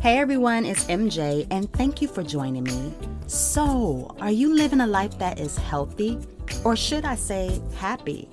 Hey 0.00 0.16
everyone, 0.16 0.64
it's 0.64 0.86
MJ, 0.86 1.46
and 1.50 1.70
thank 1.74 2.00
you 2.00 2.08
for 2.08 2.22
joining 2.22 2.64
me. 2.64 2.94
So, 3.26 4.16
are 4.18 4.30
you 4.30 4.54
living 4.54 4.80
a 4.80 4.86
life 4.86 5.18
that 5.18 5.38
is 5.38 5.58
healthy, 5.58 6.18
or 6.64 6.74
should 6.74 7.04
I 7.04 7.16
say 7.16 7.60
happy? 7.76 8.26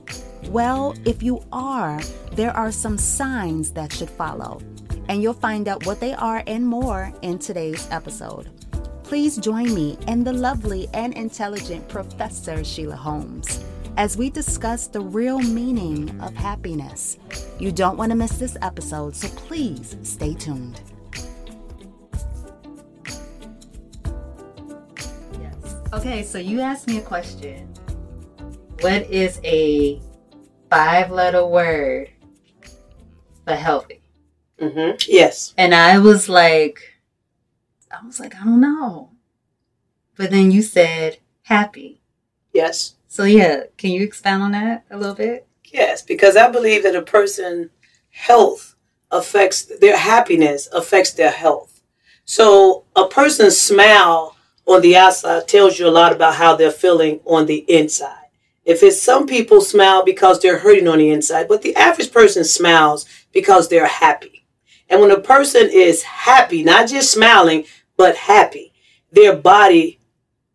Well, 0.45 0.95
if 1.03 1.21
you 1.21 1.43
are, 1.51 1.99
there 2.31 2.55
are 2.55 2.71
some 2.71 2.97
signs 2.97 3.73
that 3.73 3.91
should 3.91 4.09
follow, 4.09 4.61
and 5.09 5.21
you'll 5.21 5.33
find 5.33 5.67
out 5.67 5.85
what 5.85 5.99
they 5.99 6.13
are 6.13 6.41
and 6.47 6.65
more 6.65 7.11
in 7.21 7.37
today's 7.37 7.85
episode. 7.91 8.49
Please 9.03 9.35
join 9.35 9.73
me 9.73 9.97
and 10.07 10.25
the 10.25 10.31
lovely 10.31 10.87
and 10.93 11.13
intelligent 11.15 11.89
Professor 11.89 12.63
Sheila 12.63 12.95
Holmes 12.95 13.61
as 13.97 14.15
we 14.15 14.29
discuss 14.29 14.87
the 14.87 15.01
real 15.01 15.39
meaning 15.39 16.17
of 16.21 16.33
happiness. 16.33 17.17
You 17.59 17.71
don't 17.71 17.97
want 17.97 18.11
to 18.11 18.15
miss 18.15 18.37
this 18.37 18.55
episode, 18.61 19.15
so 19.15 19.27
please 19.29 19.97
stay 20.03 20.33
tuned. 20.33 20.79
Okay, 25.93 26.21
so 26.21 26.37
you 26.37 26.59
asked 26.59 26.87
me 26.87 26.99
a 26.99 27.01
question. 27.01 27.73
What 28.81 29.09
is 29.09 29.39
a 29.43 29.99
five 30.69 31.09
letter 31.09 31.45
word 31.45 32.11
for 33.45 33.55
healthy? 33.55 34.01
Mm-hmm. 34.61 34.97
Yes. 35.07 35.55
And 35.57 35.73
I 35.73 35.97
was 35.97 36.29
like, 36.29 36.79
I 37.89 38.05
was 38.05 38.19
like, 38.19 38.35
I 38.35 38.43
don't 38.43 38.61
know. 38.61 39.11
But 40.15 40.29
then 40.29 40.51
you 40.51 40.61
said 40.61 41.17
happy. 41.43 42.01
Yes. 42.53 42.95
So 43.07 43.23
yeah, 43.23 43.63
can 43.77 43.91
you 43.91 44.03
expound 44.03 44.43
on 44.43 44.51
that 44.51 44.85
a 44.91 44.97
little 44.97 45.15
bit? 45.15 45.46
Yes, 45.71 46.01
because 46.01 46.37
I 46.37 46.49
believe 46.49 46.83
that 46.83 46.95
a 46.95 47.01
person 47.01 47.69
health 48.09 48.75
affects 49.11 49.65
their 49.79 49.97
happiness 49.97 50.67
affects 50.73 51.11
their 51.11 51.31
health. 51.31 51.81
So 52.25 52.85
a 52.95 53.07
person's 53.07 53.57
smile 53.57 54.35
on 54.65 54.81
the 54.81 54.97
outside 54.97 55.47
tells 55.47 55.79
you 55.79 55.87
a 55.87 55.89
lot 55.89 56.11
about 56.11 56.35
how 56.35 56.55
they're 56.55 56.71
feeling 56.71 57.19
on 57.25 57.45
the 57.45 57.59
inside. 57.67 58.25
If 58.65 58.83
it's 58.83 59.01
some 59.01 59.27
people 59.27 59.61
smile 59.61 60.03
because 60.03 60.41
they're 60.41 60.59
hurting 60.59 60.89
on 60.89 60.97
the 60.97 61.09
inside, 61.09 61.47
but 61.47 61.61
the 61.61 61.75
average 61.75 62.11
person 62.11 62.43
smiles 62.43 63.05
because 63.31 63.69
they're 63.69 63.87
happy. 63.87 64.45
And 64.89 64.99
when 64.99 65.11
a 65.11 65.19
person 65.19 65.69
is 65.71 66.03
happy, 66.03 66.63
not 66.63 66.89
just 66.89 67.11
smiling, 67.11 67.65
but 67.95 68.15
happy, 68.15 68.73
their 69.11 69.35
body 69.35 69.99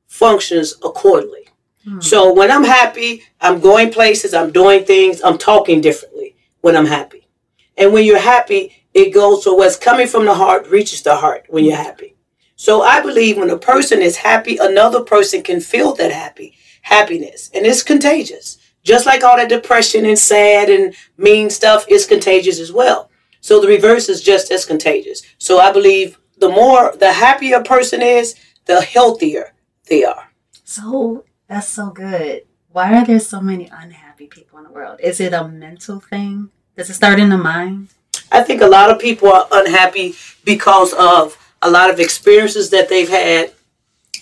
functions 0.06 0.74
accordingly. 0.84 1.41
Hmm. 1.84 2.00
So 2.00 2.32
when 2.32 2.50
I'm 2.50 2.64
happy, 2.64 3.22
I'm 3.40 3.60
going 3.60 3.92
places, 3.92 4.34
I'm 4.34 4.52
doing 4.52 4.84
things, 4.84 5.20
I'm 5.22 5.38
talking 5.38 5.80
differently 5.80 6.36
when 6.60 6.76
I'm 6.76 6.86
happy. 6.86 7.28
And 7.76 7.92
when 7.92 8.04
you're 8.04 8.18
happy, 8.18 8.86
it 8.94 9.12
goes 9.12 9.44
so 9.44 9.54
what's 9.54 9.76
coming 9.76 10.06
from 10.06 10.26
the 10.26 10.34
heart 10.34 10.68
reaches 10.68 11.02
the 11.02 11.16
heart 11.16 11.46
when 11.48 11.64
you're 11.64 11.76
happy. 11.76 12.16
So 12.56 12.82
I 12.82 13.00
believe 13.00 13.38
when 13.38 13.50
a 13.50 13.58
person 13.58 14.00
is 14.00 14.18
happy, 14.18 14.58
another 14.60 15.02
person 15.02 15.42
can 15.42 15.60
feel 15.60 15.94
that 15.94 16.12
happy 16.12 16.56
happiness, 16.82 17.50
and 17.54 17.64
it's 17.64 17.82
contagious. 17.82 18.58
Just 18.84 19.06
like 19.06 19.22
all 19.22 19.36
that 19.36 19.48
depression 19.48 20.04
and 20.04 20.18
sad 20.18 20.68
and 20.68 20.94
mean 21.16 21.48
stuff 21.50 21.86
is 21.88 22.06
contagious 22.06 22.58
as 22.58 22.72
well. 22.72 23.10
So 23.40 23.60
the 23.60 23.68
reverse 23.68 24.08
is 24.08 24.22
just 24.22 24.50
as 24.50 24.64
contagious. 24.64 25.22
So 25.38 25.58
I 25.58 25.72
believe 25.72 26.18
the 26.38 26.48
more 26.48 26.94
the 26.96 27.12
happier 27.12 27.58
a 27.58 27.64
person 27.64 28.02
is, 28.02 28.34
the 28.66 28.80
healthier 28.80 29.54
they 29.88 30.04
are. 30.04 30.32
So 30.64 31.24
that's 31.52 31.68
so 31.68 31.90
good. 31.90 32.42
Why 32.70 32.96
are 32.96 33.04
there 33.04 33.20
so 33.20 33.40
many 33.40 33.68
unhappy 33.70 34.26
people 34.26 34.58
in 34.58 34.64
the 34.64 34.70
world? 34.70 35.00
Is 35.02 35.20
it 35.20 35.34
a 35.34 35.46
mental 35.46 36.00
thing? 36.00 36.50
Does 36.76 36.88
it 36.88 36.94
start 36.94 37.18
in 37.18 37.28
the 37.28 37.36
mind? 37.36 37.88
I 38.30 38.42
think 38.42 38.62
a 38.62 38.66
lot 38.66 38.90
of 38.90 38.98
people 38.98 39.30
are 39.30 39.46
unhappy 39.52 40.14
because 40.44 40.94
of 40.94 41.36
a 41.60 41.70
lot 41.70 41.90
of 41.90 42.00
experiences 42.00 42.70
that 42.70 42.88
they've 42.88 43.08
had 43.08 43.52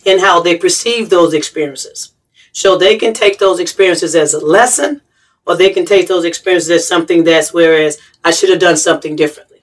and 0.05 0.21
how 0.21 0.41
they 0.41 0.57
perceive 0.57 1.09
those 1.09 1.33
experiences. 1.33 2.13
So 2.53 2.77
they 2.77 2.97
can 2.97 3.15
take 3.15 3.39
those 3.39 3.61
experiences 3.61 4.17
as 4.17 4.35
a 4.35 4.45
lesson 4.45 5.01
or 5.47 5.57
they 5.57 5.71
can 5.71 5.87
take 5.87 6.09
those 6.09 6.25
experiences 6.25 6.71
as 6.71 6.89
something 6.89 7.23
that's 7.23 7.55
whereas 7.55 7.99
I 8.25 8.33
should 8.33 8.51
have 8.51 8.59
done 8.59 8.77
something 8.77 9.15
differently. 9.15 9.63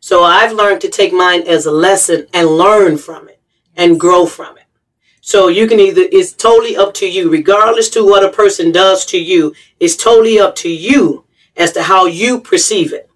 So 0.00 0.24
I've 0.24 0.52
learned 0.52 0.80
to 0.80 0.88
take 0.88 1.12
mine 1.12 1.46
as 1.46 1.64
a 1.64 1.70
lesson 1.70 2.26
and 2.34 2.48
learn 2.48 2.98
from 2.98 3.28
it 3.28 3.40
and 3.76 4.00
grow 4.00 4.26
from 4.26 4.57
it. 4.57 4.57
So 5.28 5.48
you 5.48 5.66
can 5.66 5.78
either, 5.78 6.04
it's 6.10 6.32
totally 6.32 6.74
up 6.74 6.94
to 6.94 7.06
you, 7.06 7.30
regardless 7.30 7.90
to 7.90 8.02
what 8.02 8.24
a 8.24 8.30
person 8.30 8.72
does 8.72 9.04
to 9.04 9.22
you, 9.22 9.54
it's 9.78 9.94
totally 9.94 10.40
up 10.40 10.56
to 10.56 10.70
you 10.70 11.26
as 11.54 11.70
to 11.72 11.82
how 11.82 12.06
you 12.06 12.40
perceive 12.40 12.94
it. 12.94 13.10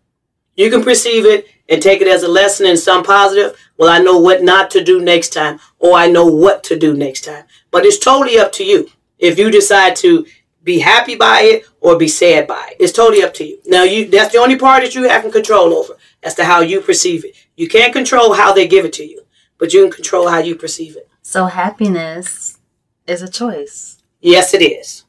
You 0.55 0.71
can 0.71 0.85
perceive 0.85 1.25
it 1.25 1.47
and 1.71 1.81
take 1.81 2.03
it 2.03 2.07
as 2.07 2.23
a 2.23 2.29
lesson 2.29 2.67
and 2.67 2.79
some 2.79 3.03
positive, 3.03 3.59
well, 3.79 3.89
I 3.89 3.99
know 3.99 4.19
what 4.19 4.43
not 4.43 4.71
to 4.73 4.85
do 4.85 5.01
next 5.01 5.31
time, 5.31 5.59
or 5.79 5.97
I 5.97 6.07
know 6.07 6.27
what 6.27 6.63
to 6.65 6.79
do 6.79 6.95
next 6.95 7.23
time. 7.23 7.45
But 7.71 7.87
it's 7.87 7.99
totally 7.99 8.39
up 8.39 8.53
to 8.53 8.65
you 8.65 8.91
if 9.19 9.39
you 9.39 9.51
decide 9.51 9.97
to 9.97 10.27
be 10.63 10.81
happy 10.81 11.17
by 11.17 11.41
it 11.41 11.65
or 11.81 11.97
be 11.97 12.09
sad 12.09 12.47
by 12.47 12.73
it. 12.73 12.77
It's 12.79 12.93
totally 12.93 13.23
up 13.23 13.33
to 13.37 13.45
you. 13.47 13.59
Now, 13.65 13.85
you 13.85 14.07
that's 14.07 14.35
the 14.35 14.39
only 14.39 14.59
part 14.59 14.83
that 14.83 14.95
you 14.95 15.09
have 15.09 15.33
control 15.33 15.73
over 15.73 15.95
as 16.23 16.35
to 16.35 16.45
how 16.45 16.61
you 16.61 16.83
perceive 16.83 17.25
it. 17.25 17.35
You 17.57 17.71
can't 17.71 17.95
control 17.95 18.35
how 18.35 18.53
they 18.53 18.69
give 18.69 18.85
it 18.85 18.93
to 18.95 19.07
you, 19.07 19.23
but 19.57 19.73
you 19.73 19.81
can 19.85 19.93
control 19.93 20.29
how 20.29 20.41
you 20.41 20.57
perceive 20.57 20.95
it. 20.95 21.09
So 21.23 21.47
happiness 21.47 22.59
is 23.07 23.23
a 23.23 23.31
choice. 23.31 24.03
Yes, 24.21 24.55
it 24.55 24.63
is. 24.63 25.05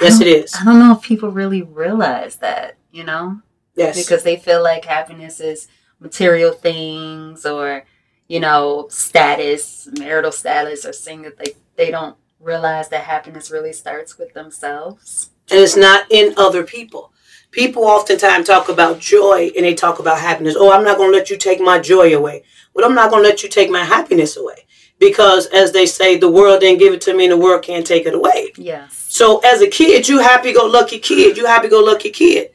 Yes, 0.00 0.20
it 0.20 0.26
is. 0.26 0.54
I 0.58 0.64
don't 0.64 0.78
know 0.78 0.92
if 0.92 1.02
people 1.02 1.30
really 1.30 1.62
realize 1.62 2.36
that, 2.36 2.76
you 2.90 3.04
know? 3.04 3.40
Yes. 3.74 3.96
Because 3.96 4.22
they 4.22 4.36
feel 4.36 4.62
like 4.62 4.84
happiness 4.84 5.40
is 5.40 5.68
material 6.00 6.52
things 6.52 7.46
or, 7.46 7.84
you 8.28 8.40
know, 8.40 8.86
status, 8.90 9.88
marital 9.98 10.32
status, 10.32 10.84
or 10.84 10.92
that 11.22 11.38
they, 11.38 11.54
they 11.76 11.90
don't 11.90 12.16
realize 12.40 12.88
that 12.88 13.04
happiness 13.04 13.50
really 13.50 13.72
starts 13.72 14.18
with 14.18 14.34
themselves. 14.34 15.30
And 15.50 15.60
it's 15.60 15.76
not 15.76 16.10
in 16.10 16.34
other 16.36 16.64
people. 16.64 17.12
People 17.50 17.84
oftentimes 17.84 18.46
talk 18.46 18.68
about 18.68 18.98
joy 18.98 19.50
and 19.56 19.64
they 19.64 19.74
talk 19.74 19.98
about 19.98 20.20
happiness. 20.20 20.56
Oh, 20.58 20.72
I'm 20.72 20.84
not 20.84 20.96
going 20.96 21.12
to 21.12 21.16
let 21.16 21.30
you 21.30 21.36
take 21.36 21.60
my 21.60 21.78
joy 21.78 22.16
away. 22.16 22.44
Well, 22.74 22.86
I'm 22.86 22.94
not 22.94 23.10
going 23.10 23.22
to 23.22 23.28
let 23.28 23.42
you 23.42 23.48
take 23.48 23.70
my 23.70 23.84
happiness 23.84 24.36
away. 24.36 24.66
Because 25.02 25.46
as 25.46 25.72
they 25.72 25.86
say, 25.86 26.16
the 26.16 26.30
world 26.30 26.60
didn't 26.60 26.78
give 26.78 26.94
it 26.94 27.00
to 27.02 27.14
me 27.14 27.24
and 27.24 27.32
the 27.32 27.36
world 27.36 27.62
can't 27.62 27.86
take 27.86 28.06
it 28.06 28.14
away. 28.14 28.52
Yes. 28.56 29.06
So 29.08 29.40
as 29.40 29.60
a 29.60 29.66
kid, 29.66 30.08
you 30.08 30.20
happy 30.20 30.52
go 30.52 30.66
lucky 30.66 30.98
kid. 30.98 31.36
You 31.36 31.46
happy 31.46 31.68
go 31.68 31.80
lucky 31.80 32.10
kid 32.10 32.52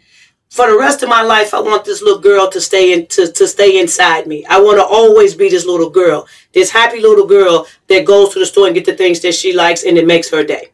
for 0.50 0.70
the 0.70 0.78
rest 0.78 1.04
of 1.04 1.10
my 1.10 1.22
life, 1.22 1.54
I 1.54 1.60
want 1.60 1.86
this 1.86 2.02
little 2.02 2.20
girl 2.20 2.50
to 2.50 2.62
stay 2.62 2.94
in 2.94 3.08
to, 3.08 3.32
to 3.32 3.48
stay 3.48 3.80
inside 3.80 4.28
me. 4.28 4.46
I 4.46 4.60
want 4.60 4.78
to 4.78 4.86
always 4.86 5.36
be 5.36 5.50
this 5.50 5.66
little 5.66 5.90
girl, 5.90 6.28
this 6.54 6.72
happy 6.72 7.00
little 7.00 7.28
girl 7.28 7.68
that 7.88 8.06
goes 8.06 8.34
to 8.34 8.40
the 8.40 8.46
store 8.46 8.68
and 8.68 8.76
get 8.76 8.86
the 8.86 8.96
things 8.96 9.20
that 9.22 9.36
she 9.36 9.54
likes 9.54 9.84
and 9.84 9.98
it 9.98 10.08
makes 10.08 10.30
her 10.30 10.44
day. 10.44 10.72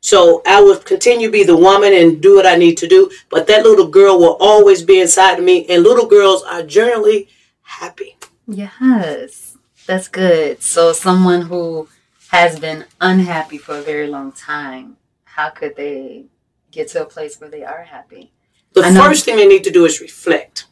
So 0.00 0.42
I 0.46 0.60
will 0.60 0.78
continue 0.78 1.28
to 1.28 1.32
be 1.32 1.42
the 1.42 1.56
woman 1.56 1.92
and 1.92 2.22
do 2.22 2.36
what 2.36 2.46
I 2.46 2.54
need 2.54 2.76
to 2.78 2.86
do, 2.86 3.10
but 3.28 3.46
that 3.48 3.64
little 3.64 3.88
girl 3.88 4.18
will 4.18 4.36
always 4.38 4.82
be 4.82 5.00
inside 5.00 5.38
of 5.38 5.44
me. 5.44 5.66
And 5.68 5.82
little 5.82 6.06
girls 6.06 6.44
are 6.44 6.62
generally 6.62 7.28
happy. 7.62 8.16
Yes, 8.46 9.55
that's 9.86 10.08
good. 10.08 10.62
So 10.62 10.92
someone 10.92 11.42
who 11.42 11.88
has 12.28 12.58
been 12.58 12.84
unhappy 13.00 13.58
for 13.58 13.76
a 13.76 13.82
very 13.82 14.06
long 14.08 14.32
time, 14.32 14.96
how 15.24 15.50
could 15.50 15.76
they 15.76 16.26
get 16.70 16.88
to 16.88 17.02
a 17.02 17.06
place 17.06 17.40
where 17.40 17.50
they 17.50 17.64
are 17.64 17.84
happy? 17.84 18.32
The 18.74 18.82
first 18.82 19.24
thing 19.24 19.36
they 19.36 19.46
need 19.46 19.64
to 19.64 19.70
do 19.70 19.86
is 19.86 20.00
reflect. 20.00 20.66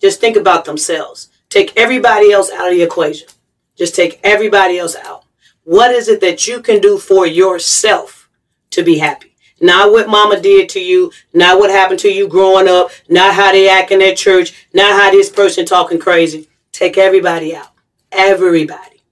Just 0.00 0.20
think 0.20 0.36
about 0.36 0.64
themselves. 0.64 1.28
Take 1.48 1.76
everybody 1.76 2.32
else 2.32 2.50
out 2.50 2.68
of 2.68 2.74
the 2.74 2.82
equation. 2.82 3.28
Just 3.76 3.94
take 3.94 4.20
everybody 4.22 4.78
else 4.78 4.96
out. 4.96 5.24
What 5.64 5.90
is 5.90 6.08
it 6.08 6.20
that 6.20 6.46
you 6.46 6.60
can 6.60 6.80
do 6.80 6.98
for 6.98 7.26
yourself 7.26 8.28
to 8.70 8.82
be 8.82 8.98
happy? 8.98 9.34
Not 9.60 9.92
what 9.92 10.08
mama 10.08 10.40
did 10.40 10.68
to 10.70 10.80
you, 10.80 11.12
not 11.34 11.58
what 11.58 11.70
happened 11.70 12.00
to 12.00 12.10
you 12.10 12.28
growing 12.28 12.68
up, 12.68 12.90
not 13.08 13.34
how 13.34 13.52
they 13.52 13.68
act 13.68 13.90
in 13.90 13.98
their 13.98 14.14
church, 14.14 14.68
not 14.72 15.00
how 15.00 15.10
this 15.10 15.28
person 15.28 15.66
talking 15.66 15.98
crazy. 15.98 16.48
Take 16.72 16.96
everybody 16.96 17.54
out. 17.54 17.68
Everybody. 18.12 19.02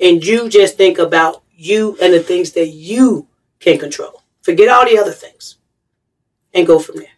And 0.00 0.24
you 0.24 0.48
just 0.48 0.76
think 0.76 0.98
about 0.98 1.42
you 1.54 1.96
and 2.00 2.14
the 2.14 2.20
things 2.20 2.52
that 2.52 2.68
you 2.68 3.26
can 3.58 3.78
control. 3.78 4.22
Forget 4.42 4.68
all 4.68 4.84
the 4.84 4.98
other 4.98 5.12
things 5.12 5.56
and 6.54 6.66
go 6.66 6.78
from 6.78 6.96
there. 6.96 7.16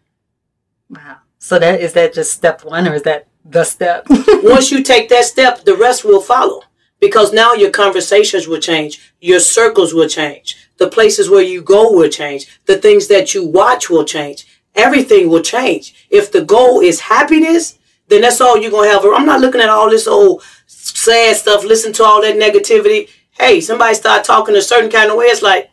Wow. 0.88 1.18
So 1.38 1.58
that 1.58 1.80
is 1.80 1.92
that 1.94 2.14
just 2.14 2.32
step 2.32 2.64
one 2.64 2.88
or 2.88 2.94
is 2.94 3.02
that 3.02 3.28
the 3.44 3.64
step? 3.64 4.06
Once 4.42 4.70
you 4.70 4.82
take 4.82 5.08
that 5.08 5.24
step, 5.24 5.64
the 5.64 5.76
rest 5.76 6.04
will 6.04 6.20
follow. 6.20 6.62
Because 7.00 7.32
now 7.32 7.54
your 7.54 7.70
conversations 7.70 8.46
will 8.46 8.60
change, 8.60 9.14
your 9.20 9.40
circles 9.40 9.94
will 9.94 10.08
change, 10.08 10.56
the 10.76 10.88
places 10.88 11.30
where 11.30 11.42
you 11.42 11.62
go 11.62 11.92
will 11.92 12.10
change, 12.10 12.60
the 12.66 12.76
things 12.76 13.08
that 13.08 13.32
you 13.32 13.46
watch 13.46 13.88
will 13.88 14.04
change. 14.04 14.46
Everything 14.74 15.30
will 15.30 15.42
change. 15.42 16.06
If 16.10 16.30
the 16.30 16.44
goal 16.44 16.80
is 16.80 17.00
happiness, 17.00 17.78
then 18.08 18.20
that's 18.20 18.40
all 18.40 18.58
you're 18.58 18.70
gonna 18.70 18.90
have. 18.90 19.04
I'm 19.04 19.24
not 19.24 19.40
looking 19.40 19.62
at 19.62 19.70
all 19.70 19.88
this 19.88 20.06
old 20.06 20.42
sad 20.82 21.36
stuff, 21.36 21.64
listen 21.64 21.92
to 21.94 22.04
all 22.04 22.22
that 22.22 22.36
negativity. 22.36 23.08
Hey, 23.30 23.60
somebody 23.60 23.94
start 23.94 24.24
talking 24.24 24.56
a 24.56 24.62
certain 24.62 24.90
kind 24.90 25.10
of 25.10 25.16
way, 25.16 25.26
it's 25.26 25.42
like, 25.42 25.70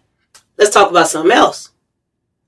let's 0.57 0.71
talk 0.71 0.89
about 0.89 1.07
something 1.07 1.31
else. 1.31 1.71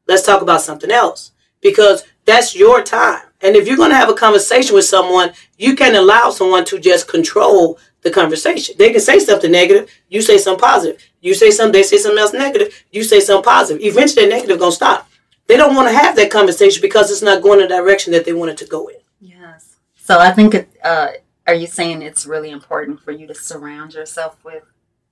Let's 0.07 0.25
talk 0.25 0.41
about 0.41 0.61
something 0.61 0.91
else. 0.91 1.31
Because 1.61 2.03
That's 2.29 2.55
your 2.55 2.83
time. 2.83 3.23
And 3.41 3.55
if 3.55 3.67
you're 3.67 3.75
going 3.75 3.89
to 3.89 3.95
have 3.95 4.09
a 4.09 4.13
conversation 4.13 4.75
with 4.75 4.85
someone, 4.85 5.31
you 5.57 5.75
can 5.75 5.95
allow 5.95 6.29
someone 6.29 6.63
to 6.65 6.77
just 6.77 7.07
control 7.07 7.79
the 8.03 8.11
conversation. 8.11 8.75
They 8.77 8.91
can 8.91 9.01
say 9.01 9.17
something 9.17 9.51
negative, 9.51 9.89
you 10.09 10.21
say 10.21 10.37
something 10.37 10.61
positive. 10.61 11.01
You 11.21 11.33
say 11.33 11.49
something, 11.49 11.71
they 11.71 11.81
say 11.81 11.97
something 11.97 12.19
else 12.19 12.31
negative, 12.31 12.85
you 12.91 13.01
say 13.03 13.19
something 13.19 13.43
positive. 13.43 13.83
Eventually, 13.83 14.25
the 14.25 14.29
negative 14.29 14.59
going 14.59 14.71
to 14.71 14.75
stop. 14.75 15.09
They 15.47 15.57
don't 15.57 15.73
want 15.73 15.87
to 15.87 15.97
have 15.97 16.15
that 16.17 16.29
conversation 16.29 16.83
because 16.83 17.09
it's 17.09 17.23
not 17.23 17.41
going 17.41 17.61
in 17.61 17.67
the 17.67 17.75
direction 17.75 18.13
that 18.13 18.25
they 18.25 18.33
want 18.33 18.51
it 18.51 18.57
to 18.57 18.65
go 18.65 18.87
in. 18.89 18.97
Yes. 19.19 19.77
So 19.95 20.19
I 20.19 20.29
think 20.29 20.53
it, 20.53 20.69
uh, 20.83 21.07
are 21.49 21.55
you 21.55 21.65
saying 21.65 22.03
it's 22.03 22.27
really 22.27 22.51
important 22.51 23.01
for 23.01 23.11
you 23.11 23.25
to 23.25 23.33
surround 23.33 23.95
yourself 23.95 24.37
with 24.45 24.61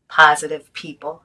positive 0.07 0.71
people? 0.73 1.23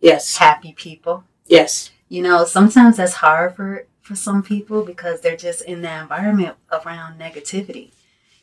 Yes. 0.00 0.38
Happy 0.38 0.72
people? 0.72 1.24
Yes. 1.44 1.90
You 2.08 2.22
know, 2.22 2.46
sometimes 2.46 2.96
that's 2.96 3.14
hard 3.14 3.54
for 3.54 3.86
for 4.00 4.14
some 4.14 4.42
people 4.42 4.84
because 4.84 5.20
they're 5.20 5.36
just 5.36 5.60
in 5.62 5.82
that 5.82 6.00
environment 6.00 6.56
around 6.72 7.20
negativity. 7.20 7.90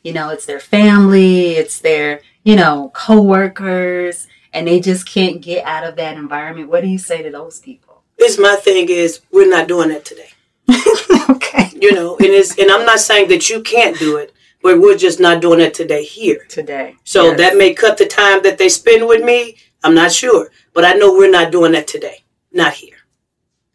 You 0.04 0.12
know, 0.12 0.28
it's 0.28 0.46
their 0.46 0.60
family, 0.60 1.52
it's 1.52 1.80
their, 1.80 2.20
you 2.44 2.54
know, 2.54 2.92
coworkers, 2.94 4.28
and 4.52 4.68
they 4.68 4.78
just 4.78 5.08
can't 5.08 5.40
get 5.40 5.64
out 5.64 5.82
of 5.82 5.96
that 5.96 6.16
environment. 6.16 6.68
What 6.68 6.82
do 6.82 6.88
you 6.88 6.98
say 6.98 7.20
to 7.20 7.30
those 7.30 7.58
people? 7.58 8.02
This 8.16 8.38
my 8.38 8.54
thing 8.54 8.88
is 8.90 9.22
we're 9.32 9.50
not 9.50 9.66
doing 9.66 9.88
that 9.88 10.04
today. 10.04 10.30
okay. 11.30 11.70
You 11.74 11.94
know, 11.94 12.16
and 12.18 12.28
it's 12.28 12.56
and 12.60 12.70
I'm 12.70 12.86
not 12.86 13.00
saying 13.00 13.28
that 13.30 13.50
you 13.50 13.60
can't 13.60 13.98
do 13.98 14.18
it, 14.18 14.32
but 14.64 14.80
we're 14.80 14.96
just 14.96 15.20
not 15.20 15.42
doing 15.42 15.60
it 15.60 15.74
today 15.74 16.02
here. 16.02 16.46
Today. 16.48 16.96
So 17.04 17.26
Yes. 17.26 17.36
that 17.36 17.56
may 17.58 17.74
cut 17.74 17.98
the 17.98 18.06
time 18.06 18.42
that 18.44 18.56
they 18.56 18.70
spend 18.70 19.06
with 19.06 19.22
me. 19.22 19.56
I'm 19.84 19.94
not 19.94 20.10
sure. 20.10 20.50
But 20.72 20.86
I 20.86 20.94
know 20.94 21.12
we're 21.12 21.30
not 21.30 21.52
doing 21.52 21.72
that 21.72 21.86
today. 21.86 22.24
Not 22.50 22.72
here. 22.72 22.96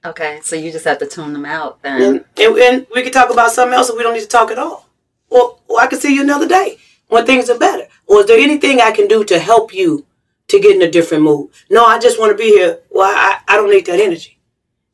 Okay, 0.03 0.39
so 0.41 0.55
you 0.55 0.71
just 0.71 0.85
have 0.85 0.97
to 0.97 1.05
tune 1.05 1.33
them 1.33 1.45
out 1.45 1.83
then. 1.83 2.01
And, 2.01 2.25
and, 2.37 2.57
and 2.57 2.87
we 2.95 3.03
can 3.03 3.11
talk 3.11 3.29
about 3.29 3.51
something 3.51 3.75
else 3.75 3.89
if 3.89 3.97
we 3.97 4.01
don't 4.01 4.15
need 4.15 4.21
to 4.21 4.27
talk 4.27 4.49
at 4.49 4.57
all. 4.57 4.89
Or, 5.29 5.59
or 5.67 5.79
I 5.79 5.85
can 5.85 5.99
see 5.99 6.15
you 6.15 6.23
another 6.23 6.47
day 6.47 6.79
when 7.07 7.23
things 7.25 7.51
are 7.51 7.59
better. 7.59 7.85
Or 8.07 8.21
is 8.21 8.25
there 8.25 8.39
anything 8.39 8.81
I 8.81 8.89
can 8.91 9.07
do 9.07 9.23
to 9.25 9.37
help 9.37 9.71
you 9.71 10.07
to 10.47 10.59
get 10.59 10.75
in 10.75 10.81
a 10.81 10.89
different 10.89 11.23
mood? 11.23 11.51
No, 11.69 11.85
I 11.85 11.99
just 11.99 12.19
want 12.19 12.31
to 12.31 12.37
be 12.37 12.49
here. 12.49 12.79
Well, 12.89 13.13
I, 13.15 13.41
I 13.47 13.57
don't 13.57 13.69
need 13.69 13.85
that 13.85 13.99
energy. 13.99 14.39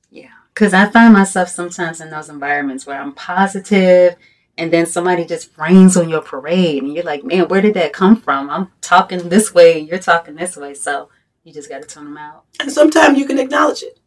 Yeah, 0.10 0.28
because 0.54 0.74
I 0.74 0.90
find 0.90 1.14
myself 1.14 1.48
sometimes 1.48 2.02
in 2.02 2.10
those 2.10 2.28
environments 2.28 2.86
where 2.86 3.00
I'm 3.00 3.14
positive, 3.14 4.18
and 4.58 4.72
then 4.72 4.86
somebody 4.86 5.26
just 5.26 5.58
rains 5.58 5.98
on 5.98 6.10
your 6.10 6.22
parade, 6.22 6.84
and 6.84 6.94
you're 6.94 7.04
like, 7.04 7.24
"Man, 7.24 7.48
where 7.48 7.62
did 7.62 7.74
that 7.76 7.94
come 7.94 8.16
from?" 8.16 8.50
I'm 8.50 8.72
talking 8.82 9.30
this 9.30 9.54
way, 9.54 9.80
you're 9.80 10.00
talking 10.00 10.36
this 10.36 10.56
way, 10.56 10.74
so 10.74 11.10
you 11.44 11.54
just 11.54 11.70
got 11.70 11.82
to 11.82 11.88
tune 11.88 12.06
them 12.06 12.18
out. 12.18 12.44
And 12.60 12.72
sometimes 12.72 13.18
you 13.18 13.26
can 13.26 13.40
acknowledge 13.40 13.84
it. 13.84 14.00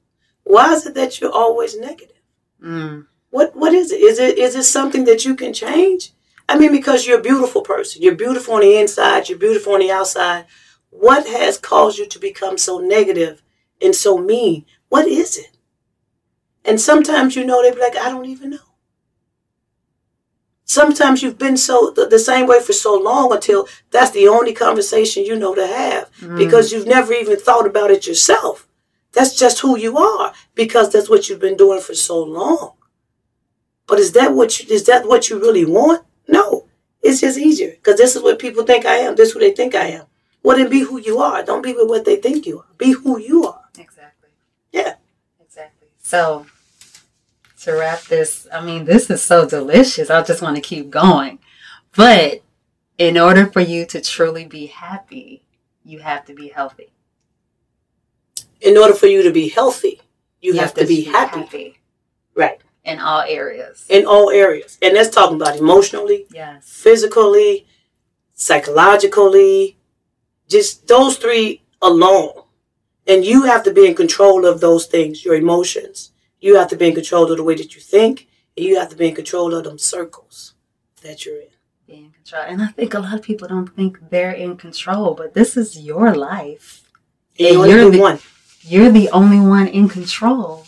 Why 0.45 0.73
is 0.75 0.87
it 0.87 0.95
that 0.95 1.21
you're 1.21 1.33
always 1.33 1.79
negative? 1.79 2.23
Mm. 2.63 3.07
What 3.31 3.55
what 3.55 3.75
is 3.75 3.93
it? 3.93 4.01
Is 4.01 4.19
it 4.19 4.39
is 4.39 4.57
it 4.57 4.65
something 4.65 5.05
that 5.05 5.25
you 5.25 5.37
can 5.37 5.53
change? 5.53 6.13
I 6.49 6.59
mean, 6.59 6.73
because 6.73 7.07
you're 7.07 7.19
a 7.19 7.23
beautiful 7.23 7.61
person. 7.61 8.01
You're 8.03 8.15
beautiful 8.15 8.55
on 8.55 8.63
the 8.63 8.79
inside, 8.79 9.29
you're 9.29 9.39
beautiful 9.39 9.75
on 9.75 9.81
the 9.81 9.91
outside. 9.91 10.47
What 10.91 11.27
has 11.29 11.59
caused 11.59 11.99
you 11.99 12.07
to 12.07 12.19
become 12.19 12.57
so 12.57 12.79
negative 12.79 13.43
and 13.83 13.95
so 13.95 14.17
mean? 14.17 14.65
What 14.89 15.07
is 15.07 15.37
it? 15.37 15.51
And 16.65 16.81
sometimes 16.81 17.37
you 17.37 17.45
know 17.45 17.63
they 17.63 17.71
be 17.71 17.81
like, 17.81 17.97
I 17.97 18.11
don't 18.11 18.27
even 18.27 18.51
know. 18.51 18.59
Sometimes 20.69 21.23
you've 21.23 21.39
been 21.39 21.57
so 21.57 21.91
the, 21.97 22.07
the 22.07 22.19
same 22.19 22.47
way 22.47 22.61
for 22.61 22.75
so 22.75 22.95
long 22.95 23.33
until 23.33 23.67
that's 23.91 24.11
the 24.11 24.29
only 24.29 24.53
conversation 24.53 25.25
you 25.25 25.35
know 25.35 25.55
to 25.55 25.67
have 25.67 26.11
mm. 26.21 26.37
because 26.37 26.71
you've 26.71 26.87
never 26.87 27.15
even 27.15 27.39
thought 27.39 27.67
about 27.67 27.91
it 27.91 28.07
yourself. 28.07 28.69
That's 29.13 29.35
just 29.35 29.61
who 29.61 29.79
you 29.79 29.97
are 29.97 30.35
because 30.55 30.93
that's 30.93 31.09
what 31.09 31.29
you've 31.29 31.41
been 31.41 31.57
doing 31.57 31.81
for 31.81 31.95
so 31.95 32.23
long. 32.23 32.75
But 33.87 33.99
is 33.99 34.13
that 34.13 34.35
what 34.35 34.61
you, 34.61 34.67
is 34.69 34.85
that 34.85 35.09
what 35.09 35.31
you 35.31 35.41
really 35.41 35.65
want? 35.65 36.05
No, 36.29 36.67
it's 37.01 37.23
just 37.23 37.39
easier 37.39 37.71
because 37.71 37.97
this 37.97 38.15
is 38.15 38.23
what 38.23 38.39
people 38.39 38.65
think 38.65 38.85
I 38.85 38.97
am. 38.97 39.17
This 39.17 39.29
is 39.29 39.35
who 39.35 39.41
they 39.41 39.53
think 39.53 39.75
I 39.75 39.87
am. 39.87 40.05
Well, 40.43 40.59
then 40.59 40.69
be 40.69 40.81
who 40.81 40.99
you 40.99 41.19
are. 41.19 41.43
Don't 41.43 41.63
be 41.63 41.73
with 41.73 41.89
what 41.89 42.05
they 42.05 42.17
think 42.17 42.45
you 42.45 42.59
are. 42.59 42.67
Be 42.77 42.93
who 42.93 43.19
you 43.19 43.47
are. 43.47 43.65
Exactly. 43.79 44.29
Yeah. 44.71 44.97
Exactly. 45.41 45.89
So 46.03 46.45
to 47.69 47.77
wrap 47.79 48.03
this, 48.03 48.47
I 48.53 48.65
mean, 48.65 48.85
this 48.85 49.11
is 49.11 49.23
so 49.23 49.47
delicious. 49.47 50.11
I 50.11 50.23
just 50.23 50.43
want 50.43 50.57
to 50.57 50.63
keep 50.63 50.91
going. 50.91 51.39
But 51.95 52.43
in 52.97 53.19
order 53.19 53.47
for 53.47 53.61
you 53.61 53.87
to 53.87 54.01
truly 54.01 54.45
be 54.47 54.67
happy, 54.67 55.43
you 55.85 56.01
have 56.01 56.25
to 56.27 56.35
be 56.35 56.49
healthy. 56.49 56.93
In 58.61 58.77
order 58.77 58.95
for 58.95 59.07
you 59.07 59.23
to 59.23 59.31
be 59.31 59.49
healthy, 59.49 60.01
you, 60.41 60.55
have, 60.55 60.75
to 60.75 60.87
be 60.87 61.05
happy. 61.05 61.41
happy 61.41 61.81
Right. 62.35 62.61
in 62.85 62.99
all 62.99 63.21
areas. 63.21 63.87
In 63.89 64.07
all 64.07 64.31
areas. 64.31 64.79
And 64.83 64.97
that's 64.97 65.11
talking 65.11 65.37
about 65.37 65.57
emotionally, 65.57 66.27
yes. 66.33 66.69
physically, 66.69 67.67
psychologically, 68.35 69.79
just 70.49 70.89
those 70.89 71.19
three 71.19 71.63
alone. 71.83 72.43
And 73.07 73.25
you 73.25 73.45
have 73.45 73.63
to 73.65 73.73
be 73.73 73.87
in 73.87 73.95
control 73.95 74.45
of 74.45 74.61
those 74.61 74.87
things, 74.87 75.25
your 75.25 75.35
emotions. 75.35 76.13
You 76.41 76.57
have 76.57 76.69
to 76.69 76.77
be 76.77 76.89
in 76.89 76.95
control 76.95 77.31
of 77.31 77.37
the 77.37 77.43
way 77.43 77.55
that 77.57 77.75
you 77.75 77.81
think, 77.81 78.29
and 78.57 78.65
you 78.67 78.79
have 78.79 78.89
to 78.91 78.97
be 78.97 79.09
in 79.09 79.15
control 79.15 79.55
of 79.55 79.65
them 79.65 79.79
circles 79.79 80.55
that 81.03 81.25
you're 81.25 81.41
in. 81.41 81.49
Be 81.87 81.95
in 81.95 82.11
control. 82.11 82.43
And 82.47 82.63
I 82.63 82.69
think 82.69 82.95
a 82.95 83.01
lot 83.01 83.15
of 83.15 83.23
people 83.23 83.49
don't 83.49 83.75
think 83.75 84.11
they're 84.11 84.33
in 84.33 84.57
control, 84.57 85.15
but 85.15 85.35
this 85.35 85.57
is 85.57 85.79
your 85.81 86.15
life. 86.15 86.83
And 87.39 87.47
And 87.49 87.55
you 87.55 87.63
only 87.63 87.71
you're 87.75 87.91
the- 87.91 88.01
one. 88.01 88.19
You're 88.63 88.91
the 88.91 89.09
only 89.11 89.41
one 89.41 89.67
in 89.69 89.89
control 89.89 90.67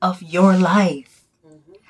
of 0.00 0.22
your 0.22 0.56
life. 0.56 1.24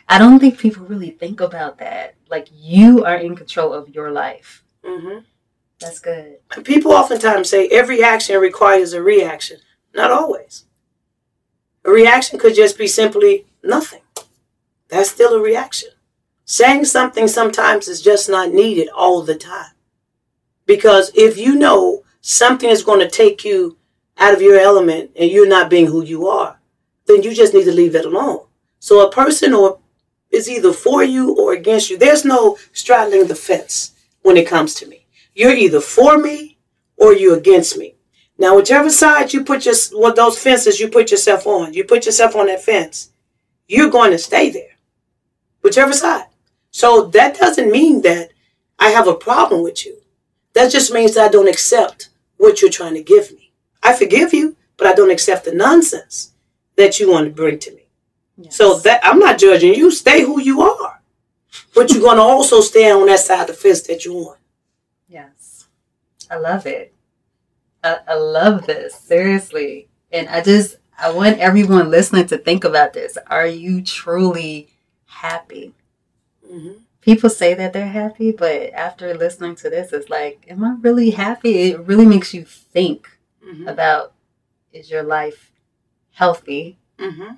I 0.08 0.18
don't 0.18 0.38
think 0.40 0.58
people 0.58 0.84
really 0.86 1.10
think 1.10 1.40
about 1.40 1.78
that. 1.78 2.14
Like 2.30 2.48
you 2.52 3.04
are 3.04 3.16
in 3.16 3.36
control 3.36 3.72
of 3.72 3.88
your 3.90 4.10
life. 4.10 4.62
hmm 4.84 5.18
That's 5.80 5.98
good. 6.00 6.38
People 6.64 6.92
oftentimes 6.92 7.48
say 7.50 7.68
every 7.68 8.02
action 8.02 8.38
requires 8.40 8.92
a 8.92 9.02
reaction. 9.02 9.58
Not 9.94 10.10
always. 10.10 10.64
A 11.84 11.90
reaction 11.90 12.38
could 12.38 12.55
just 12.55 12.79
be 12.79 12.87
simply 12.87 13.46
nothing. 13.62 14.02
That's 14.88 15.11
still 15.11 15.34
a 15.34 15.40
reaction. 15.40 15.90
Saying 16.44 16.84
something 16.84 17.29
sometimes 17.29 17.88
is 17.88 18.02
just 18.02 18.29
not 18.29 18.52
needed 18.52 18.88
all 18.88 19.23
the 19.23 19.34
time. 19.34 19.73
Because 20.67 21.11
if 21.14 21.37
you 21.37 21.55
know 21.55 22.05
something 22.20 22.69
is 22.69 22.84
going 22.84 23.00
to 23.00 23.08
take 23.08 23.44
you 23.44 23.79
out 24.19 24.34
of 24.34 24.43
your 24.43 24.58
element 24.58 25.11
and 25.17 25.31
you're 25.31 25.49
not 25.49 25.70
being 25.70 25.87
who 25.87 26.05
you 26.05 26.29
are, 26.29 26.61
then 27.06 27.23
you 27.23 27.34
just 27.34 27.55
need 27.55 27.64
to 27.64 27.73
leave 27.73 27.94
it 27.96 28.05
alone. 28.05 28.46
So 28.78 29.06
a 29.06 29.11
person 29.11 29.52
or 29.55 29.78
is 30.31 30.49
either 30.49 30.73
for 30.73 31.05
you 31.05 31.37
or 31.37 31.52
against 31.52 31.90
you. 31.90 31.99
There's 31.99 32.25
no 32.25 32.59
straddling 32.73 33.26
the 33.26 33.35
fence 33.35 33.92
when 34.23 34.37
it 34.37 34.47
comes 34.47 34.75
to 34.75 34.87
me. 34.87 35.06
You're 35.35 35.52
either 35.52 35.80
for 35.80 36.18
me 36.18 36.59
or 36.97 37.12
you're 37.12 37.37
against 37.37 37.76
me. 37.76 37.97
Now, 38.42 38.56
whichever 38.56 38.90
side 38.90 39.32
you 39.32 39.44
put 39.44 39.64
your 39.66 39.76
well, 39.94 40.12
those 40.12 40.37
fences 40.37 40.80
you 40.80 40.88
put 40.88 41.12
yourself 41.12 41.46
on, 41.46 41.75
you 41.75 41.84
put 41.84 42.06
yourself 42.06 42.34
on 42.34 42.46
that 42.46 42.61
fence, 42.61 43.12
you're 43.68 43.88
going 43.88 44.11
to 44.11 44.18
stay 44.18 44.50
there. 44.50 44.78
Whichever 45.61 45.92
side. 45.92 46.26
So 46.72 47.04
that 47.11 47.38
doesn't 47.38 47.70
mean 47.70 48.02
that 48.02 48.30
I 48.80 48.88
have 48.88 49.06
a 49.06 49.14
problem 49.14 49.62
with 49.62 49.87
you. 49.87 49.96
That 50.54 50.72
just 50.72 50.92
means 50.92 51.14
that 51.14 51.26
I 51.26 51.28
don't 51.28 51.46
accept 51.46 52.08
what 52.37 52.61
you're 52.61 52.70
trying 52.72 52.94
to 52.94 53.02
give 53.04 53.30
me. 53.30 53.52
I 53.80 53.94
forgive 53.94 54.34
you, 54.34 54.56
but 54.76 54.88
I 54.88 54.94
don't 54.94 55.12
accept 55.12 55.44
the 55.44 55.54
nonsense 55.54 56.32
that 56.75 56.99
you 56.99 57.12
want 57.12 57.26
to 57.26 57.30
bring 57.32 57.61
to 57.61 57.72
me. 57.72 57.87
Yes. 58.37 58.56
So 58.56 58.76
that 58.80 59.02
I'm 59.04 59.20
not 59.20 59.38
judging 59.38 59.76
you. 59.76 59.92
Stay 59.92 60.22
who 60.22 60.40
you 60.40 60.62
are. 60.62 61.00
But 61.76 61.92
you're 61.92 62.02
gonna 62.02 62.22
also 62.22 62.61
stay 62.61 62.90
on 62.90 63.06
that 63.06 63.20
side 63.20 63.42
of 63.42 63.46
the 63.46 63.52
fence 63.52 63.82
that 63.82 64.04
you're 64.04 64.30
on. 64.30 64.37
yes, 65.06 65.68
I 66.28 66.38
love 66.38 66.66
it. 66.66 66.92
I, 67.84 67.98
I 68.08 68.14
love 68.14 68.66
this 68.66 68.94
seriously, 68.94 69.88
and 70.10 70.28
I 70.28 70.40
just 70.42 70.76
I 70.98 71.10
want 71.12 71.38
everyone 71.38 71.90
listening 71.90 72.26
to 72.28 72.38
think 72.38 72.64
about 72.64 72.92
this. 72.92 73.18
Are 73.28 73.46
you 73.46 73.82
truly 73.82 74.68
happy? 75.06 75.74
Mm-hmm. 76.50 76.78
People 77.00 77.30
say 77.30 77.54
that 77.54 77.72
they're 77.72 77.88
happy, 77.88 78.30
but 78.30 78.72
after 78.72 79.12
listening 79.14 79.56
to 79.56 79.70
this, 79.70 79.92
it's 79.92 80.08
like, 80.08 80.44
am 80.48 80.62
I 80.64 80.76
really 80.80 81.10
happy? 81.10 81.70
It 81.72 81.80
really 81.80 82.06
makes 82.06 82.32
you 82.34 82.44
think 82.44 83.08
Mm-hmm. 83.44 83.66
about 83.66 84.12
is 84.72 84.88
your 84.90 85.02
life 85.02 85.50
healthy 86.12 86.78
Mm-hmm. 86.98 87.34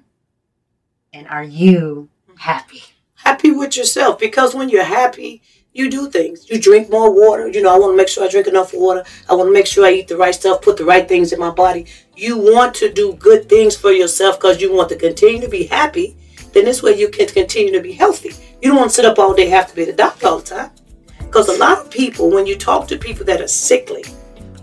and 1.15 1.29
are 1.29 1.43
you 1.45 2.11
happy? 2.37 2.83
Happy 3.15 3.51
with 3.51 3.77
yourself 3.77 4.19
because 4.19 4.55
when 4.55 4.69
you're 4.69 4.85
happy, 4.85 5.41
you 5.75 5.91
do 5.91 6.09
things. 6.09 6.49
You 6.49 6.61
drink 6.61 6.89
more 6.89 7.11
water. 7.13 7.49
You 7.49 7.61
know, 7.61 7.75
I 7.75 7.79
want 7.79 7.93
to 7.93 7.97
make 7.97 8.09
sure 8.09 8.25
I 8.25 8.29
drink 8.29 8.47
enough 8.47 8.73
water. 8.73 9.05
I 9.29 9.35
want 9.35 9.49
to 9.49 9.53
make 9.53 9.67
sure 9.67 9.85
I 9.85 9.91
eat 9.91 10.09
the 10.09 10.17
right 10.17 10.35
stuff, 10.35 10.63
put 10.63 10.77
the 10.77 10.85
right 10.85 11.07
things 11.07 11.33
in 11.33 11.41
my 11.41 11.51
body. 11.51 11.87
You 12.17 12.39
want 12.39 12.75
to 12.77 12.93
do 12.93 13.15
good 13.15 13.49
things 13.49 13.77
for 13.77 13.91
yourself 13.91 14.39
because 14.39 14.63
you 14.63 14.73
want 14.73 14.89
to 14.91 14.97
continue 14.97 15.41
to 15.41 15.49
be 15.49 15.65
happy. 15.65 16.17
Then 16.53 16.65
this 16.65 16.83
way 16.83 16.97
you 16.97 17.09
can 17.09 17.27
continue 17.27 17.73
to 17.73 17.81
be 17.81 17.93
healthy. 17.93 18.33
You 18.63 18.69
don't 18.69 18.79
want 18.79 18.91
to 18.91 18.95
sit 18.95 19.05
up 19.05 19.19
all 19.19 19.35
day, 19.35 19.49
have 19.49 19.69
to 19.69 19.75
be 19.75 19.85
the 19.85 19.93
doctor 19.93 20.29
all 20.29 20.39
the 20.39 20.45
time. 20.45 20.71
Because 21.19 21.49
a 21.49 21.59
lot 21.59 21.81
of 21.81 21.91
people, 21.91 22.31
when 22.31 22.47
you 22.47 22.57
talk 22.57 22.87
to 22.89 22.97
people 22.97 23.25
that 23.27 23.41
are 23.41 23.49
sickly, 23.49 24.05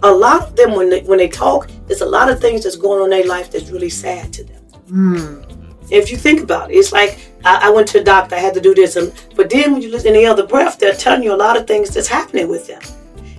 a 0.03 0.12
lot 0.12 0.44
of 0.44 0.56
them, 0.56 0.74
when 0.74 0.89
they, 0.89 1.01
when 1.01 1.18
they 1.18 1.27
talk, 1.27 1.70
there's 1.88 2.01
a 2.01 2.06
lot 2.06 2.30
of 2.30 2.39
things 2.39 2.63
that's 2.63 2.77
going 2.77 3.01
on 3.01 3.12
in 3.12 3.20
their 3.20 3.27
life 3.27 3.51
that's 3.51 3.70
really 3.70 3.89
sad 3.89 4.32
to 4.32 4.46
them. 4.46 4.63
Hmm. 4.88 5.41
If 5.91 6.10
you 6.10 6.15
think 6.15 6.41
about 6.41 6.72
it, 6.72 6.75
it's 6.75 6.94
like 6.94 7.20
I, 7.43 7.67
I 7.67 7.69
went 7.69 7.88
to 7.89 8.01
a 8.01 8.03
doctor. 8.03 8.36
I 8.36 8.39
had 8.39 8.53
to 8.53 8.62
do 8.62 8.74
this, 8.74 8.95
and 8.95 9.13
but 9.36 9.50
then 9.50 9.74
when 9.74 9.81
you 9.81 9.89
listen 9.89 10.10
in 10.10 10.21
the 10.21 10.25
other 10.25 10.45
breath, 10.45 10.79
they're 10.79 10.93
telling 10.93 11.24
you 11.24 11.33
a 11.33 11.36
lot 11.36 11.57
of 11.57 11.67
things 11.67 11.93
that's 11.93 12.07
happening 12.07 12.50
with 12.50 12.67
them, 12.67 12.81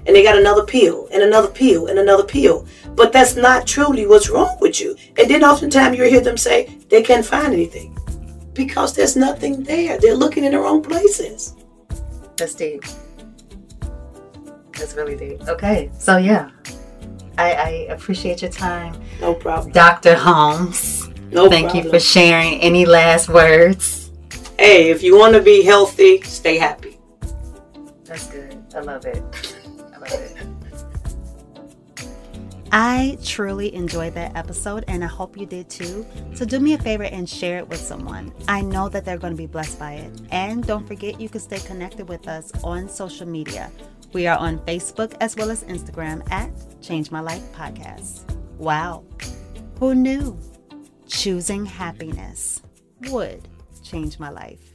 and 0.06 0.16
they 0.16 0.22
got 0.22 0.38
another 0.38 0.64
pill 0.64 1.08
and 1.12 1.22
another 1.22 1.48
pill 1.48 1.86
and 1.86 1.98
another 1.98 2.24
pill. 2.24 2.66
But 2.94 3.12
that's 3.12 3.36
not 3.36 3.66
truly 3.66 4.06
what's 4.06 4.28
wrong 4.28 4.58
with 4.60 4.80
you. 4.80 4.96
And 5.18 5.30
then 5.30 5.42
oftentimes 5.42 5.96
you 5.96 6.04
hear 6.04 6.20
them 6.20 6.36
say 6.36 6.78
they 6.88 7.02
can't 7.02 7.24
find 7.24 7.52
anything 7.52 7.96
because 8.52 8.94
there's 8.94 9.16
nothing 9.16 9.62
there. 9.62 9.98
They're 9.98 10.14
looking 10.14 10.44
in 10.44 10.52
the 10.52 10.58
wrong 10.58 10.82
places. 10.82 11.54
That's 12.36 12.54
deep. 12.54 12.84
That's 14.76 14.94
really 14.94 15.16
deep. 15.16 15.42
Okay, 15.48 15.90
so 15.98 16.16
yeah, 16.16 16.50
I, 17.38 17.52
I 17.52 17.68
appreciate 17.90 18.42
your 18.42 18.50
time. 18.50 19.00
No 19.20 19.34
problem. 19.34 19.72
Dr. 19.72 20.14
Holmes. 20.14 21.11
No 21.32 21.48
Thank 21.48 21.70
problem. 21.70 21.84
you 21.84 21.90
for 21.90 21.98
sharing. 21.98 22.60
Any 22.60 22.84
last 22.84 23.28
words? 23.28 24.10
Hey, 24.58 24.90
if 24.90 25.02
you 25.02 25.18
want 25.18 25.34
to 25.34 25.40
be 25.40 25.62
healthy, 25.62 26.20
stay 26.22 26.58
happy. 26.58 26.98
That's 28.04 28.26
good. 28.28 28.62
I 28.74 28.80
love 28.80 29.06
it. 29.06 29.22
I 29.94 29.98
love 29.98 30.12
it. 30.12 30.36
I 32.70 33.18
truly 33.24 33.74
enjoyed 33.74 34.14
that 34.14 34.36
episode 34.36 34.84
and 34.88 35.02
I 35.02 35.06
hope 35.06 35.36
you 35.36 35.46
did 35.46 35.68
too. 35.68 36.06
So 36.34 36.44
do 36.44 36.60
me 36.60 36.74
a 36.74 36.78
favor 36.78 37.04
and 37.04 37.28
share 37.28 37.58
it 37.58 37.68
with 37.68 37.80
someone. 37.80 38.32
I 38.48 38.60
know 38.60 38.88
that 38.90 39.04
they're 39.04 39.18
going 39.18 39.32
to 39.32 39.36
be 39.36 39.46
blessed 39.46 39.78
by 39.78 39.94
it. 39.94 40.12
And 40.30 40.66
don't 40.66 40.86
forget, 40.86 41.20
you 41.20 41.28
can 41.28 41.40
stay 41.40 41.58
connected 41.60 42.08
with 42.08 42.28
us 42.28 42.52
on 42.62 42.88
social 42.88 43.26
media. 43.26 43.70
We 44.12 44.26
are 44.26 44.38
on 44.38 44.58
Facebook 44.60 45.14
as 45.20 45.36
well 45.36 45.50
as 45.50 45.64
Instagram 45.64 46.30
at 46.30 46.50
Change 46.82 47.10
My 47.10 47.20
Life 47.20 47.42
Podcast. 47.52 48.24
Wow. 48.58 49.04
Who 49.78 49.94
knew? 49.94 50.38
Choosing 51.12 51.66
happiness 51.66 52.62
would 53.10 53.46
change 53.84 54.18
my 54.18 54.30
life. 54.30 54.71